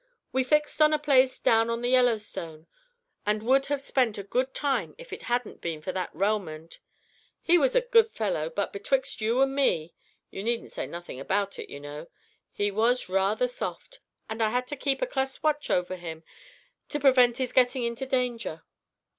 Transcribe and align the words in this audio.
We 0.31 0.43
fixed 0.43 0.81
on 0.81 0.93
a 0.93 0.97
place 0.97 1.37
down 1.37 1.69
on 1.69 1.83
the 1.83 1.89
Yellowstone, 1.89 2.65
and 3.23 3.43
would 3.43 3.67
have 3.67 3.83
spent 3.83 4.17
a 4.17 4.23
good 4.23 4.51
time 4.55 4.95
if 4.97 5.13
it 5.13 5.21
hadn't 5.29 5.61
been 5.61 5.79
for 5.79 5.91
that 5.91 6.11
Relmond. 6.11 6.79
He 7.39 7.59
was 7.59 7.75
a 7.75 7.81
good 7.81 8.09
fellow, 8.11 8.49
but 8.49 8.73
betwixt 8.73 9.21
you 9.21 9.43
and 9.43 9.53
me 9.53 9.93
(you 10.31 10.41
needn't 10.43 10.71
say 10.71 10.87
nothing 10.87 11.19
about 11.19 11.59
it, 11.59 11.69
you 11.69 11.79
know), 11.79 12.07
he 12.51 12.71
was 12.71 13.09
rather 13.09 13.47
soft, 13.47 13.99
and 14.27 14.41
I 14.41 14.49
had 14.49 14.65
to 14.69 14.75
keep 14.75 15.03
a 15.03 15.05
clus 15.05 15.43
watch 15.43 15.69
over 15.69 15.95
him 15.95 16.23
to 16.89 16.99
prevent 16.99 17.37
his 17.37 17.53
getting 17.53 17.83
into 17.83 18.07
danger. 18.07 18.63